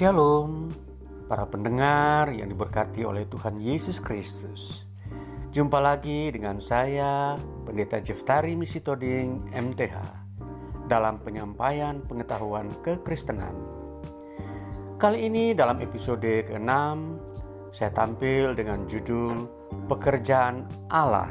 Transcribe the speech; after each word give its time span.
Shalom, 0.00 0.72
para 1.28 1.44
pendengar 1.44 2.32
yang 2.32 2.48
diberkati 2.48 3.04
oleh 3.04 3.28
Tuhan 3.28 3.60
Yesus 3.60 4.00
Kristus. 4.00 4.88
Jumpa 5.52 5.76
lagi 5.76 6.32
dengan 6.32 6.56
saya, 6.56 7.36
Pendeta 7.68 8.00
Jeftari 8.00 8.56
Misi 8.56 8.80
Toding 8.80 9.52
MTH, 9.52 9.96
dalam 10.88 11.20
penyampaian 11.20 12.00
pengetahuan 12.00 12.72
kekristenan. 12.80 13.52
Kali 14.96 15.28
ini 15.28 15.52
dalam 15.52 15.76
episode 15.84 16.48
ke-6, 16.48 16.72
saya 17.68 17.92
tampil 17.92 18.56
dengan 18.56 18.88
judul 18.88 19.44
Pekerjaan 19.84 20.64
Allah. 20.88 21.28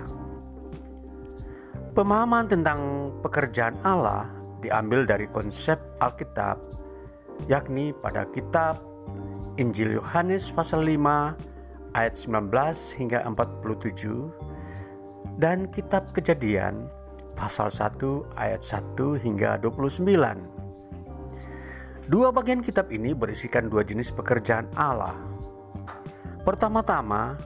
Pemahaman 1.98 2.46
tentang 2.46 3.10
pekerjaan 3.26 3.82
Allah 3.82 4.30
diambil 4.62 5.10
dari 5.10 5.26
konsep 5.26 5.82
Alkitab 5.98 6.89
yakni 7.48 7.96
pada 7.96 8.28
kitab 8.34 8.84
Injil 9.56 9.96
Yohanes 9.96 10.52
pasal 10.52 10.84
5 10.84 11.96
ayat 11.96 12.14
19 12.18 13.00
hingga 13.00 13.24
47 13.24 15.40
dan 15.40 15.72
kitab 15.72 16.12
Kejadian 16.12 16.92
pasal 17.40 17.72
1 17.72 17.96
ayat 18.36 18.60
1 18.60 19.24
hingga 19.24 19.56
29. 19.64 20.60
Dua 22.10 22.34
bagian 22.34 22.66
kitab 22.66 22.90
ini 22.90 23.14
berisikan 23.14 23.70
dua 23.70 23.86
jenis 23.86 24.10
pekerjaan 24.10 24.66
Allah. 24.74 25.14
Pertama-tama, 26.42 27.38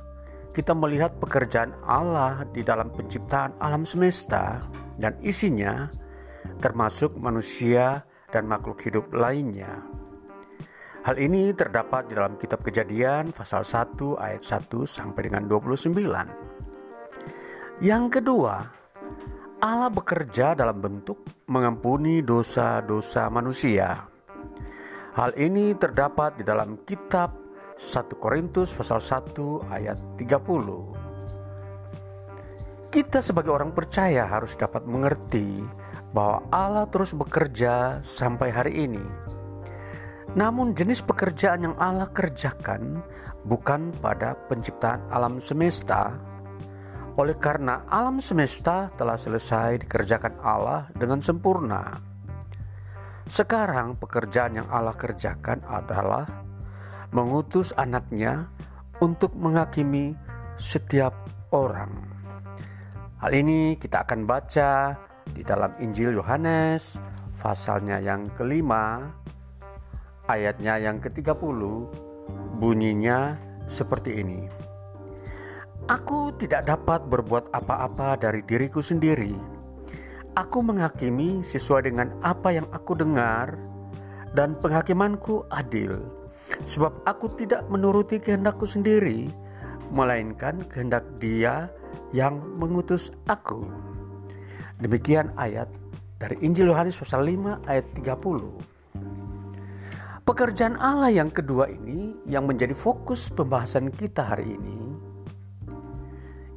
kita 0.55 0.71
melihat 0.71 1.19
pekerjaan 1.19 1.75
Allah 1.83 2.47
di 2.55 2.63
dalam 2.63 2.87
penciptaan 2.93 3.51
alam 3.59 3.83
semesta 3.83 4.63
dan 5.01 5.19
isinya 5.19 5.89
termasuk 6.63 7.19
manusia 7.19 8.07
dan 8.33 8.49
makhluk 8.49 8.81
hidup 8.81 9.13
lainnya. 9.13 9.85
Hal 11.05 11.21
ini 11.21 11.53
terdapat 11.53 12.09
di 12.09 12.17
dalam 12.17 12.33
kitab 12.41 12.65
Kejadian 12.65 13.29
pasal 13.29 13.61
1 13.61 14.17
ayat 14.17 14.41
1 14.41 14.87
sampai 14.89 15.21
dengan 15.29 15.45
29. 15.45 15.93
Yang 17.83 18.03
kedua, 18.17 18.55
Allah 19.61 19.91
bekerja 19.91 20.55
dalam 20.57 20.79
bentuk 20.81 21.21
mengampuni 21.51 22.23
dosa-dosa 22.25 23.29
manusia. 23.29 24.09
Hal 25.13 25.35
ini 25.37 25.77
terdapat 25.77 26.41
di 26.41 26.47
dalam 26.47 26.81
kitab 26.87 27.35
1 27.75 28.15
Korintus 28.17 28.71
pasal 28.71 29.03
1 29.03 29.67
ayat 29.75 29.99
30. 30.15 31.03
Kita 32.87 33.19
sebagai 33.19 33.51
orang 33.51 33.75
percaya 33.75 34.23
harus 34.23 34.55
dapat 34.55 34.87
mengerti 34.87 35.82
bahwa 36.13 36.45
Allah 36.53 36.85
terus 36.87 37.11
bekerja 37.17 37.99
sampai 38.05 38.53
hari 38.53 38.85
ini. 38.85 39.03
Namun 40.33 40.73
jenis 40.73 41.01
pekerjaan 41.05 41.65
yang 41.65 41.75
Allah 41.77 42.09
kerjakan 42.09 43.01
bukan 43.45 43.93
pada 44.01 44.37
penciptaan 44.49 45.01
alam 45.13 45.37
semesta. 45.37 46.13
Oleh 47.13 47.37
karena 47.37 47.85
alam 47.93 48.17
semesta 48.17 48.89
telah 48.97 49.13
selesai 49.13 49.85
dikerjakan 49.85 50.41
Allah 50.41 50.89
dengan 50.97 51.21
sempurna. 51.21 52.01
Sekarang 53.29 53.93
pekerjaan 54.01 54.57
yang 54.57 54.67
Allah 54.73 54.97
kerjakan 54.97 55.61
adalah 55.69 56.25
mengutus 57.13 57.69
anaknya 57.77 58.49
untuk 58.97 59.37
menghakimi 59.37 60.17
setiap 60.57 61.13
orang. 61.53 61.93
Hal 63.21 63.31
ini 63.37 63.77
kita 63.77 64.03
akan 64.03 64.25
baca 64.25 64.97
di 65.31 65.41
dalam 65.47 65.71
Injil 65.79 66.19
Yohanes 66.19 66.99
pasalnya 67.39 67.99
yang 68.03 68.27
kelima 68.35 69.11
ayatnya 70.27 70.79
yang 70.79 70.99
ke-30 71.03 71.59
bunyinya 72.59 73.35
seperti 73.67 74.23
ini. 74.23 74.47
Aku 75.91 76.31
tidak 76.39 76.63
dapat 76.63 77.03
berbuat 77.11 77.51
apa-apa 77.51 78.15
dari 78.15 78.39
diriku 78.47 78.79
sendiri. 78.79 79.35
Aku 80.39 80.63
menghakimi 80.63 81.43
sesuai 81.43 81.91
dengan 81.91 82.15
apa 82.23 82.55
yang 82.55 82.67
aku 82.71 82.95
dengar 82.95 83.59
dan 84.31 84.55
penghakimanku 84.55 85.43
adil. 85.51 86.07
Sebab 86.63 87.03
aku 87.03 87.35
tidak 87.35 87.67
menuruti 87.67 88.23
kehendakku 88.23 88.63
sendiri 88.63 89.27
melainkan 89.91 90.63
kehendak 90.71 91.03
Dia 91.19 91.67
yang 92.15 92.39
mengutus 92.55 93.11
aku. 93.27 93.67
Demikian 94.83 95.31
ayat 95.39 95.71
dari 96.19 96.35
Injil 96.43 96.67
Yohanes 96.67 96.99
pasal 96.99 97.23
5 97.23 97.71
ayat 97.71 97.87
30. 97.95 100.27
Pekerjaan 100.27 100.75
Allah 100.75 101.07
yang 101.07 101.31
kedua 101.31 101.71
ini 101.71 102.19
yang 102.27 102.43
menjadi 102.43 102.75
fokus 102.75 103.31
pembahasan 103.31 103.87
kita 103.95 104.35
hari 104.35 104.59
ini. 104.59 104.91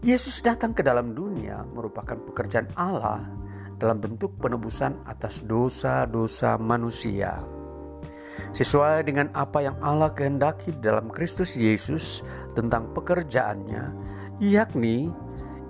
Yesus 0.02 0.42
datang 0.42 0.74
ke 0.74 0.82
dalam 0.82 1.14
dunia 1.14 1.62
merupakan 1.70 2.18
pekerjaan 2.18 2.66
Allah 2.74 3.30
dalam 3.78 4.02
bentuk 4.02 4.34
penebusan 4.42 5.06
atas 5.06 5.46
dosa-dosa 5.46 6.58
manusia. 6.58 7.38
Sesuai 8.50 9.06
dengan 9.06 9.30
apa 9.38 9.70
yang 9.70 9.78
Allah 9.78 10.10
kehendaki 10.10 10.74
dalam 10.82 11.14
Kristus 11.14 11.54
Yesus 11.54 12.26
tentang 12.58 12.90
pekerjaannya, 12.90 13.94
yakni 14.42 15.14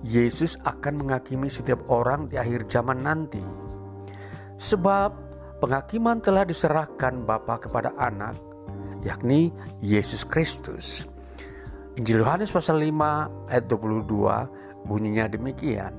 Yesus 0.05 0.61
akan 0.65 1.05
menghakimi 1.05 1.49
setiap 1.49 1.81
orang 1.89 2.29
di 2.29 2.37
akhir 2.37 2.69
zaman 2.69 3.05
nanti. 3.05 3.43
Sebab 4.57 5.11
penghakiman 5.61 6.21
telah 6.21 6.45
diserahkan 6.45 7.25
Bapa 7.25 7.61
kepada 7.61 7.93
anak, 7.97 8.37
yakni 9.01 9.53
Yesus 9.81 10.25
Kristus. 10.25 11.09
Injil 11.97 12.21
Yohanes 12.21 12.53
pasal 12.53 12.81
5 12.85 13.49
ayat 13.49 13.65
22 13.73 14.85
bunyinya 14.85 15.25
demikian. 15.33 15.97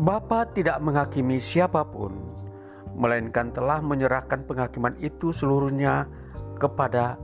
Bapa 0.00 0.48
tidak 0.50 0.80
menghakimi 0.80 1.36
siapa 1.36 1.84
pun, 1.84 2.16
melainkan 2.96 3.52
telah 3.52 3.78
menyerahkan 3.84 4.42
penghakiman 4.48 4.96
itu 5.04 5.30
seluruhnya 5.30 6.08
kepada 6.58 7.20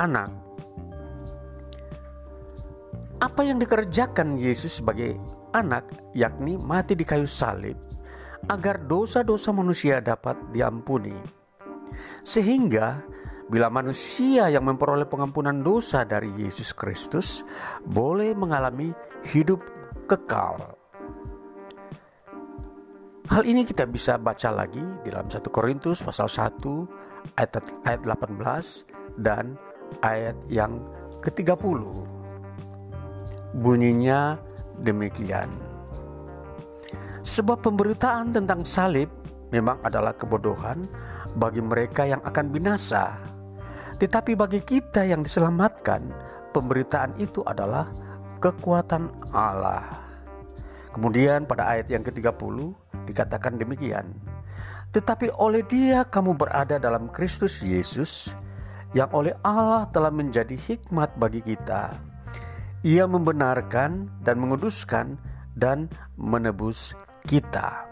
anak 0.00 0.47
apa 3.18 3.42
yang 3.42 3.58
dikerjakan 3.58 4.38
Yesus 4.38 4.78
sebagai 4.78 5.18
anak, 5.50 5.90
yakni 6.14 6.54
mati 6.54 6.94
di 6.94 7.02
kayu 7.02 7.26
salib, 7.26 7.74
agar 8.46 8.78
dosa-dosa 8.86 9.50
manusia 9.50 9.98
dapat 9.98 10.38
diampuni. 10.54 11.14
Sehingga, 12.22 13.02
bila 13.48 13.72
manusia 13.72 14.46
yang 14.52 14.68
memperoleh 14.68 15.08
pengampunan 15.08 15.64
dosa 15.64 16.04
dari 16.04 16.30
Yesus 16.36 16.70
Kristus 16.70 17.42
boleh 17.82 18.36
mengalami 18.36 18.94
hidup 19.34 19.64
kekal. 20.06 20.78
Hal 23.28 23.44
ini 23.44 23.64
kita 23.66 23.84
bisa 23.84 24.16
baca 24.16 24.48
lagi 24.48 24.80
di 25.04 25.12
dalam 25.12 25.28
1 25.28 25.44
Korintus 25.52 26.00
pasal 26.00 26.32
1 26.32 27.36
ayat, 27.36 27.60
ayat 27.84 28.00
18 28.04 29.20
dan 29.20 29.58
ayat 30.00 30.36
yang 30.48 30.80
ke-30. 31.20 32.17
Bunyinya 33.58 34.38
demikian. 34.86 35.50
Sebab 37.26 37.58
pemberitaan 37.58 38.30
tentang 38.30 38.62
salib 38.62 39.10
memang 39.50 39.82
adalah 39.82 40.14
kebodohan 40.14 40.86
bagi 41.34 41.58
mereka 41.58 42.06
yang 42.06 42.22
akan 42.22 42.54
binasa. 42.54 43.18
Tetapi 43.98 44.38
bagi 44.38 44.62
kita 44.62 45.02
yang 45.02 45.26
diselamatkan, 45.26 46.06
pemberitaan 46.54 47.18
itu 47.18 47.42
adalah 47.50 47.90
kekuatan 48.38 49.10
Allah. 49.34 50.06
Kemudian 50.94 51.42
pada 51.42 51.66
ayat 51.66 51.90
yang 51.90 52.06
ke-30 52.06 52.62
dikatakan 53.10 53.58
demikian. 53.58 54.06
Tetapi 54.94 55.34
oleh 55.34 55.66
dia 55.66 56.06
kamu 56.06 56.38
berada 56.38 56.78
dalam 56.78 57.10
Kristus 57.10 57.58
Yesus 57.66 58.30
yang 58.94 59.10
oleh 59.10 59.34
Allah 59.42 59.90
telah 59.90 60.14
menjadi 60.14 60.54
hikmat 60.54 61.18
bagi 61.18 61.42
kita 61.42 62.07
ia 62.86 63.04
membenarkan 63.10 64.06
dan 64.22 64.36
menguduskan 64.38 65.18
dan 65.58 65.90
menebus 66.14 66.94
kita. 67.26 67.86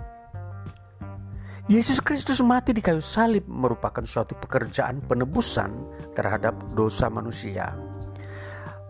Yesus 1.67 1.99
Kristus 1.99 2.39
mati 2.39 2.71
di 2.71 2.79
kayu 2.79 3.03
salib 3.03 3.43
merupakan 3.51 4.07
suatu 4.07 4.39
pekerjaan 4.39 5.03
penebusan 5.03 5.75
terhadap 6.15 6.55
dosa 6.79 7.11
manusia. 7.11 7.75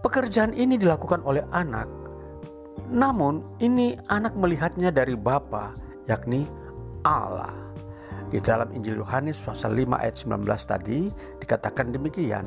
Pekerjaan 0.05 0.53
ini 0.53 0.77
dilakukan 0.77 1.25
oleh 1.25 1.41
anak, 1.57 1.89
namun 2.93 3.41
ini 3.65 3.97
anak 4.13 4.37
melihatnya 4.37 4.93
dari 4.93 5.17
Bapa, 5.17 5.73
yakni 6.05 6.45
Allah. 7.09 7.57
Di 8.29 8.45
dalam 8.45 8.69
Injil 8.77 9.01
Yohanes 9.01 9.41
pasal 9.41 9.73
5 9.73 9.97
ayat 9.97 10.17
19 10.21 10.45
tadi 10.69 11.09
dikatakan 11.41 11.97
demikian. 11.97 12.45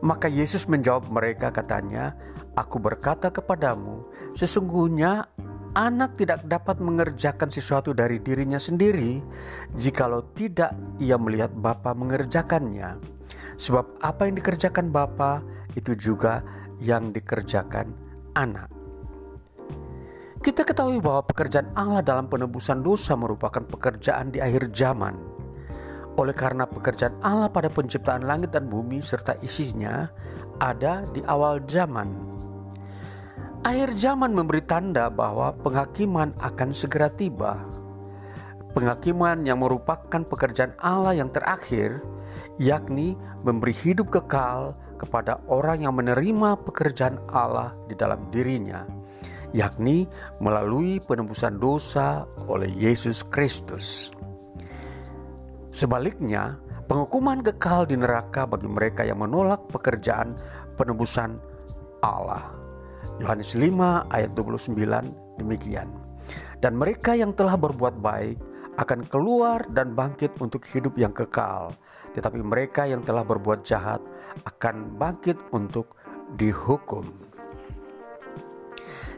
Maka 0.00 0.32
Yesus 0.32 0.64
menjawab 0.64 1.12
mereka 1.12 1.52
katanya, 1.52 2.16
Aku 2.56 2.80
berkata 2.80 3.28
kepadamu, 3.28 4.08
sesungguhnya 4.32 5.28
anak 5.76 6.16
tidak 6.16 6.40
dapat 6.48 6.80
mengerjakan 6.80 7.52
sesuatu 7.52 7.92
dari 7.92 8.16
dirinya 8.16 8.56
sendiri 8.56 9.20
jikalau 9.76 10.24
tidak 10.32 10.72
ia 10.96 11.20
melihat 11.20 11.52
Bapa 11.52 11.92
mengerjakannya. 11.92 12.96
Sebab 13.60 14.00
apa 14.00 14.24
yang 14.24 14.40
dikerjakan 14.40 14.88
Bapa 14.88 15.44
itu 15.76 15.92
juga 16.00 16.40
yang 16.80 17.12
dikerjakan 17.12 17.92
anak. 18.32 18.72
Kita 20.40 20.64
ketahui 20.64 20.96
bahwa 21.04 21.28
pekerjaan 21.28 21.68
Allah 21.76 22.00
dalam 22.00 22.30
penebusan 22.32 22.80
dosa 22.80 23.12
merupakan 23.18 23.60
pekerjaan 23.60 24.32
di 24.32 24.40
akhir 24.40 24.72
zaman. 24.72 25.12
Oleh 26.16 26.32
karena 26.32 26.64
pekerjaan 26.64 27.20
Allah 27.20 27.52
pada 27.52 27.68
penciptaan 27.68 28.24
langit 28.24 28.48
dan 28.48 28.72
bumi 28.72 29.04
serta 29.04 29.36
isinya 29.44 30.08
ada 30.56 31.04
di 31.12 31.20
awal 31.28 31.60
zaman. 31.68 32.08
Akhir 33.66 33.98
zaman 33.98 34.30
memberi 34.30 34.62
tanda 34.62 35.10
bahwa 35.10 35.50
penghakiman 35.58 36.30
akan 36.38 36.70
segera 36.70 37.10
tiba. 37.10 37.58
Penghakiman 38.78 39.42
yang 39.42 39.58
merupakan 39.58 40.22
pekerjaan 40.22 40.70
Allah 40.78 41.18
yang 41.18 41.34
terakhir, 41.34 41.98
yakni 42.62 43.18
memberi 43.42 43.74
hidup 43.74 44.14
kekal 44.14 44.78
kepada 45.02 45.42
orang 45.50 45.82
yang 45.82 45.98
menerima 45.98 46.62
pekerjaan 46.62 47.18
Allah 47.34 47.74
di 47.90 47.98
dalam 47.98 48.30
dirinya, 48.30 48.86
yakni 49.50 50.06
melalui 50.38 51.02
penebusan 51.02 51.58
dosa 51.58 52.22
oleh 52.46 52.70
Yesus 52.70 53.26
Kristus. 53.26 54.14
Sebaliknya, 55.74 56.54
penghukuman 56.86 57.42
kekal 57.42 57.90
di 57.90 57.98
neraka 57.98 58.46
bagi 58.46 58.70
mereka 58.70 59.02
yang 59.02 59.26
menolak 59.26 59.66
pekerjaan 59.74 60.38
penebusan 60.78 61.34
Allah. 62.06 62.65
Yohanes 63.22 63.56
5 63.56 64.12
ayat 64.12 64.30
29 64.34 64.76
demikian. 65.40 65.88
Dan 66.60 66.76
mereka 66.76 67.12
yang 67.14 67.32
telah 67.36 67.54
berbuat 67.54 68.00
baik 68.00 68.38
akan 68.76 69.08
keluar 69.08 69.64
dan 69.72 69.96
bangkit 69.96 70.36
untuk 70.40 70.64
hidup 70.68 70.96
yang 71.00 71.12
kekal. 71.12 71.72
Tetapi 72.12 72.40
mereka 72.40 72.84
yang 72.88 73.04
telah 73.04 73.24
berbuat 73.24 73.64
jahat 73.64 74.00
akan 74.44 74.96
bangkit 75.00 75.36
untuk 75.52 75.96
dihukum. 76.36 77.08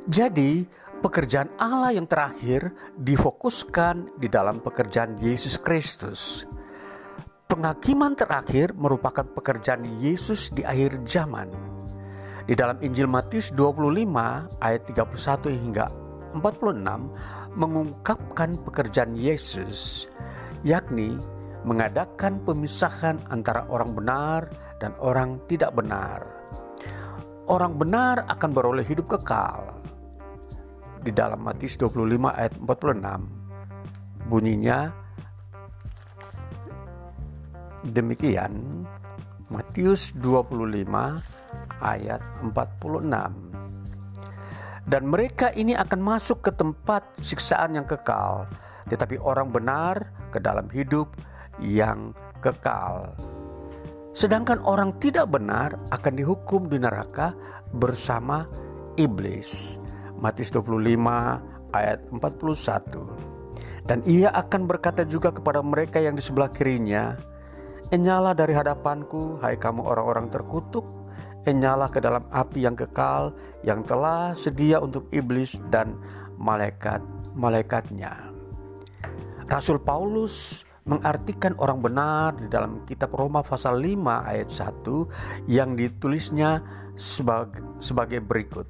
Jadi, 0.09 0.65
pekerjaan 1.05 1.53
Allah 1.61 1.95
yang 1.95 2.09
terakhir 2.09 2.75
difokuskan 2.97 4.19
di 4.19 4.27
dalam 4.27 4.59
pekerjaan 4.65 5.19
Yesus 5.21 5.61
Kristus. 5.61 6.49
Penghakiman 7.49 8.13
terakhir 8.13 8.77
merupakan 8.77 9.25
pekerjaan 9.25 9.85
Yesus 10.01 10.53
di 10.53 10.65
akhir 10.65 11.01
zaman. 11.09 11.78
Di 12.49 12.57
dalam 12.57 12.81
Injil 12.81 13.05
Matius 13.05 13.53
25 13.53 14.09
ayat 14.65 14.83
31 14.89 15.53
hingga 15.53 15.85
46 16.33 17.61
mengungkapkan 17.61 18.57
pekerjaan 18.65 19.13
Yesus, 19.13 20.09
yakni 20.65 21.21
mengadakan 21.69 22.41
pemisahan 22.41 23.21
antara 23.29 23.69
orang 23.69 23.93
benar 23.93 24.49
dan 24.81 24.97
orang 24.97 25.45
tidak 25.45 25.77
benar. 25.77 26.25
Orang 27.53 27.77
benar 27.77 28.25
akan 28.33 28.51
beroleh 28.57 28.85
hidup 28.89 29.21
kekal. 29.21 29.85
Di 31.05 31.13
dalam 31.13 31.45
Matius 31.45 31.77
25 31.77 32.33
ayat 32.33 32.57
46 32.65 34.25
bunyinya 34.25 34.89
demikian 37.93 38.85
Matius 39.53 40.17
25 40.17 41.38
ayat 41.83 42.23
46 42.43 43.49
dan 44.89 45.05
mereka 45.05 45.53
ini 45.53 45.77
akan 45.77 46.01
masuk 46.01 46.49
ke 46.49 46.51
tempat 46.57 47.05
siksaan 47.21 47.77
yang 47.77 47.85
kekal, 47.85 48.49
tetapi 48.89 49.21
orang 49.21 49.53
benar 49.53 50.09
ke 50.33 50.41
dalam 50.41 50.65
hidup 50.73 51.13
yang 51.61 52.17
kekal. 52.41 53.13
Sedangkan 54.17 54.65
orang 54.65 54.97
tidak 54.97 55.29
benar 55.29 55.77
akan 55.93 56.13
dihukum 56.17 56.73
di 56.73 56.81
neraka 56.81 57.37
bersama 57.77 58.49
iblis. 58.97 59.77
Matius 60.17 60.49
25 60.57 61.77
ayat 61.77 62.01
41. 62.09 63.85
Dan 63.85 64.01
ia 64.09 64.33
akan 64.33 64.65
berkata 64.65 65.05
juga 65.05 65.37
kepada 65.37 65.61
mereka 65.61 66.01
yang 66.01 66.17
di 66.17 66.25
sebelah 66.25 66.49
kirinya, 66.49 67.13
Enyala 67.89 68.37
dari 68.37 68.53
hadapanku, 68.53 69.41
hai 69.41 69.57
kamu 69.57 69.81
orang-orang 69.81 70.29
terkutuk, 70.29 70.85
Enyala 71.49 71.89
ke 71.89 72.05
dalam 72.05 72.29
api 72.29 72.69
yang 72.69 72.77
kekal 72.77 73.33
yang 73.65 73.81
telah 73.89 74.37
sedia 74.37 74.77
untuk 74.85 75.09
iblis 75.09 75.57
dan 75.73 75.97
malaikat-malaikatnya. 76.37 78.13
Rasul 79.49 79.81
Paulus 79.81 80.69
mengartikan 80.85 81.57
orang 81.57 81.81
benar 81.81 82.37
di 82.37 82.53
dalam 82.53 82.85
kitab 82.85 83.17
Roma 83.17 83.41
pasal 83.41 83.81
5 83.81 84.29
ayat 84.29 84.49
1 84.53 85.49
yang 85.49 85.73
ditulisnya 85.73 86.61
sebagai 87.81 88.21
berikut. 88.21 88.69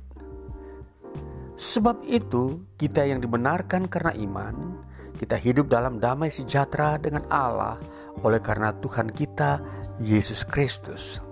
Sebab 1.59 2.07
itu 2.07 2.63
kita 2.79 3.03
yang 3.03 3.19
dibenarkan 3.19 3.91
karena 3.91 4.15
iman, 4.23 4.79
kita 5.19 5.35
hidup 5.35 5.67
dalam 5.67 5.99
damai 5.99 6.31
sejahtera 6.31 6.95
dengan 7.03 7.27
Allah 7.27 7.75
oleh 8.23 8.39
karena 8.39 8.71
Tuhan 8.79 9.11
kita 9.11 9.59
Yesus 9.99 10.47
Kristus. 10.47 11.28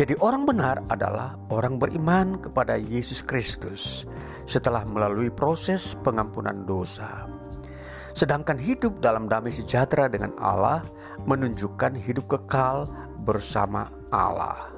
Jadi 0.00 0.16
orang 0.24 0.48
benar 0.48 0.80
adalah 0.88 1.36
orang 1.52 1.76
beriman 1.76 2.40
kepada 2.40 2.72
Yesus 2.72 3.20
Kristus 3.20 4.08
setelah 4.48 4.80
melalui 4.88 5.28
proses 5.28 5.92
pengampunan 6.00 6.64
dosa. 6.64 7.28
Sedangkan 8.16 8.56
hidup 8.56 9.04
dalam 9.04 9.28
damai 9.28 9.52
sejahtera 9.52 10.08
dengan 10.08 10.32
Allah 10.40 10.88
menunjukkan 11.28 12.00
hidup 12.00 12.32
kekal 12.32 12.88
bersama 13.28 13.92
Allah. 14.08 14.72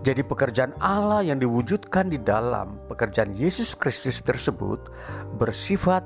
Jadi 0.00 0.24
pekerjaan 0.24 0.72
Allah 0.80 1.20
yang 1.20 1.36
diwujudkan 1.36 2.08
di 2.08 2.16
dalam 2.16 2.80
pekerjaan 2.88 3.36
Yesus 3.36 3.76
Kristus 3.76 4.24
tersebut 4.24 4.88
bersifat 5.36 6.00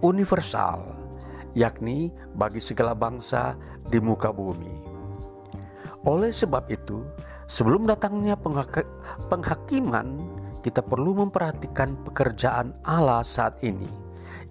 universal, 0.00 0.88
yakni 1.52 2.16
bagi 2.32 2.64
segala 2.64 2.96
bangsa 2.96 3.60
di 3.92 4.00
muka 4.00 4.32
bumi. 4.32 4.88
Oleh 6.08 6.32
sebab 6.32 6.64
itu, 6.72 7.04
Sebelum 7.48 7.88
datangnya 7.88 8.36
penghakiman, 9.32 10.20
kita 10.60 10.84
perlu 10.84 11.16
memperhatikan 11.24 11.96
pekerjaan 12.04 12.76
Allah 12.84 13.24
saat 13.24 13.56
ini 13.64 13.88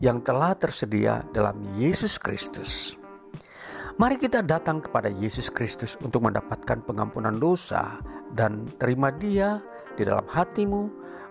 yang 0.02 0.26
telah 0.26 0.58
tersedia 0.58 1.22
dalam 1.30 1.62
Yesus 1.78 2.18
Kristus. 2.18 2.98
Mari 4.02 4.18
kita 4.18 4.42
datang 4.42 4.82
kepada 4.82 5.14
Yesus 5.14 5.54
Kristus 5.54 5.94
untuk 6.02 6.26
mendapatkan 6.26 6.82
pengampunan 6.90 7.38
dosa 7.38 8.02
dan 8.34 8.66
terima 8.82 9.14
Dia 9.14 9.62
di 9.94 10.02
dalam 10.02 10.26
hatimu 10.26 10.82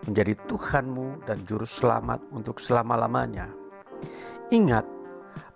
menjadi 0.07 0.39
Tuhanmu 0.47 1.27
dan 1.27 1.43
Juru 1.51 1.67
Selamat 1.67 2.23
untuk 2.31 2.63
selama-lamanya. 2.63 3.51
Ingat, 4.55 4.87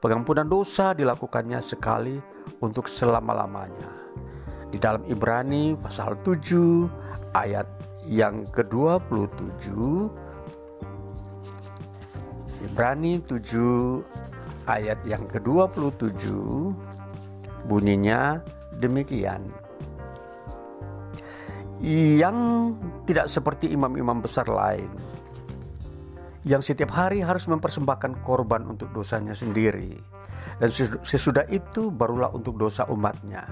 pengampunan 0.02 0.50
dosa 0.50 0.90
dilakukannya 0.90 1.62
sekali 1.62 2.19
untuk 2.59 2.90
selama-lamanya 2.90 4.11
di 4.71 4.79
dalam 4.79 5.03
Ibrani 5.11 5.75
pasal 5.75 6.15
7 6.23 7.35
ayat 7.35 7.67
yang 8.07 8.47
ke-27 8.55 9.75
Ibrani 12.71 13.19
7 13.27 14.71
ayat 14.71 14.99
yang 15.03 15.27
ke-27 15.27 16.31
bunyinya 17.67 18.39
demikian. 18.79 19.43
Yang 21.81 22.37
tidak 23.09 23.27
seperti 23.33 23.73
imam-imam 23.73 24.21
besar 24.21 24.45
lain 24.47 24.93
yang 26.45 26.65
setiap 26.65 26.93
hari 26.93 27.21
harus 27.21 27.49
mempersembahkan 27.49 28.25
korban 28.25 28.65
untuk 28.69 28.93
dosanya 28.93 29.33
sendiri. 29.33 29.97
Dan 30.61 30.69
sesudah 31.05 31.49
itu 31.49 31.89
barulah 31.89 32.33
untuk 32.33 32.61
dosa 32.61 32.85
umatnya 32.89 33.45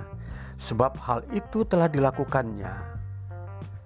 sebab 0.58 0.98
hal 0.98 1.22
itu 1.30 1.62
telah 1.64 1.86
dilakukannya 1.86 2.98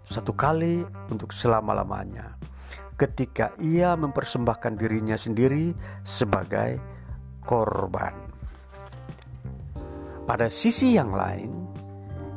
satu 0.02 0.34
kali 0.34 0.82
untuk 1.14 1.30
selama-lamanya 1.30 2.34
ketika 2.98 3.54
ia 3.62 3.94
mempersembahkan 3.94 4.74
dirinya 4.78 5.14
sendiri 5.14 5.70
sebagai 6.02 6.78
korban. 7.42 8.14
Pada 10.22 10.46
sisi 10.46 10.94
yang 10.94 11.10
lain, 11.10 11.50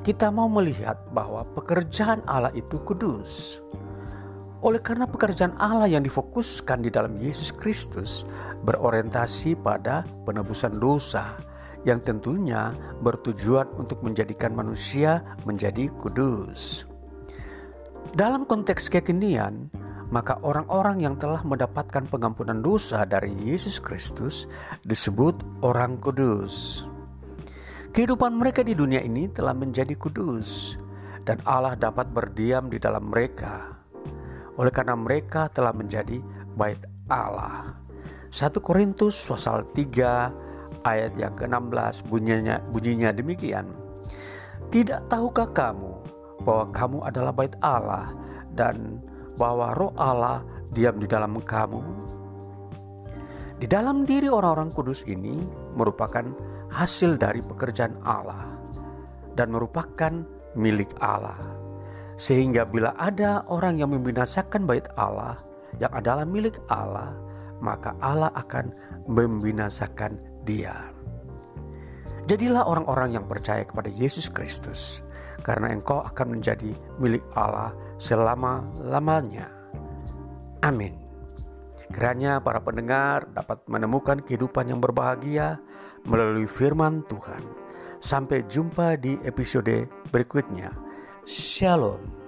kita 0.01 0.33
mau 0.33 0.49
melihat 0.49 0.97
bahwa 1.13 1.45
pekerjaan 1.53 2.21
Allah 2.25 2.53
itu 2.57 2.81
kudus. 2.81 3.61
Oleh 4.65 4.81
karena 4.81 5.05
pekerjaan 5.05 5.53
Allah 5.61 5.85
yang 5.85 6.01
difokuskan 6.01 6.81
di 6.81 6.89
dalam 6.89 7.13
Yesus 7.17 7.53
Kristus 7.53 8.25
berorientasi 8.65 9.53
pada 9.61 10.01
penebusan 10.25 10.81
dosa, 10.81 11.37
yang 11.85 12.01
tentunya 12.01 12.73
bertujuan 12.99 13.69
untuk 13.77 14.01
menjadikan 14.01 14.51
manusia 14.57 15.21
menjadi 15.45 15.87
kudus. 15.95 16.89
Dalam 18.17 18.49
konteks 18.49 18.89
kekinian, 18.89 19.69
maka 20.09 20.37
orang-orang 20.41 21.01
yang 21.01 21.15
telah 21.17 21.41
mendapatkan 21.45 22.05
pengampunan 22.09 22.61
dosa 22.61 23.05
dari 23.05 23.33
Yesus 23.37 23.77
Kristus 23.77 24.49
disebut 24.85 25.41
orang 25.61 25.97
kudus. 26.01 26.85
Kehidupan 27.95 28.35
mereka 28.35 28.59
di 28.65 28.75
dunia 28.75 28.99
ini 28.99 29.31
telah 29.31 29.55
menjadi 29.55 29.95
kudus, 29.95 30.75
dan 31.23 31.39
Allah 31.47 31.79
dapat 31.79 32.11
berdiam 32.11 32.67
di 32.67 32.77
dalam 32.77 33.07
mereka. 33.07 33.71
Oleh 34.59 34.71
karena 34.71 34.99
mereka 34.99 35.47
telah 35.47 35.71
menjadi 35.71 36.19
bait 36.55 36.79
Allah. 37.07 37.75
1 38.31 38.51
Korintus 38.59 39.23
pasal 39.23 39.63
3 39.71 40.44
ayat 40.85 41.17
yang 41.17 41.33
ke-16 41.33 42.05
bunyinya, 42.07 42.61
bunyinya 42.69 43.09
demikian. 43.11 43.73
Tidak 44.69 45.09
tahukah 45.09 45.49
kamu 45.51 45.91
bahwa 46.45 46.65
kamu 46.69 46.97
adalah 47.09 47.33
bait 47.33 47.53
Allah 47.65 48.13
dan 48.53 49.01
bahwa 49.35 49.73
roh 49.73 49.93
Allah 49.97 50.45
diam 50.71 51.01
di 51.01 51.09
dalam 51.09 51.41
kamu? 51.41 51.81
Di 53.55 53.65
dalam 53.65 54.05
diri 54.05 54.29
orang-orang 54.29 54.69
kudus 54.71 55.07
ini 55.09 55.41
merupakan 55.73 56.27
hasil 56.69 57.17
dari 57.17 57.39
pekerjaan 57.39 57.95
Allah 58.03 58.45
dan 59.33 59.51
merupakan 59.51 60.11
milik 60.59 60.91
Allah. 60.99 61.39
Sehingga 62.15 62.63
bila 62.67 62.95
ada 62.95 63.43
orang 63.51 63.79
yang 63.79 63.91
membinasakan 63.91 64.63
bait 64.63 64.87
Allah 64.95 65.35
yang 65.79 65.91
adalah 65.91 66.23
milik 66.23 66.55
Allah, 66.71 67.11
maka 67.59 67.95
Allah 67.99 68.31
akan 68.35 68.71
membinasakan 69.07 70.34
dia. 70.45 70.93
Jadilah 72.25 72.65
orang-orang 72.65 73.17
yang 73.17 73.25
percaya 73.29 73.65
kepada 73.65 73.89
Yesus 73.89 74.29
Kristus, 74.29 75.05
karena 75.45 75.69
engkau 75.69 76.01
akan 76.01 76.37
menjadi 76.37 76.73
milik 76.97 77.21
Allah 77.37 77.73
selama-lamanya. 78.01 79.45
Amin. 80.65 80.97
Kiranya 81.93 82.41
para 82.41 82.65
pendengar 82.65 83.29
dapat 83.29 83.61
menemukan 83.69 84.17
kehidupan 84.25 84.73
yang 84.73 84.81
berbahagia 84.81 85.61
melalui 86.09 86.49
firman 86.49 87.05
Tuhan. 87.05 87.45
Sampai 88.01 88.45
jumpa 88.49 88.97
di 88.97 89.21
episode 89.21 89.85
berikutnya. 90.09 90.73
Shalom. 91.29 92.24